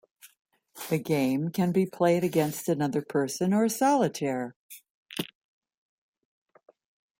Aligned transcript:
The 0.89 0.97
game 0.97 1.49
can 1.51 1.71
be 1.71 1.85
played 1.85 2.23
against 2.23 2.67
another 2.67 3.03
person 3.03 3.53
or 3.53 3.69
solitaire. 3.69 4.55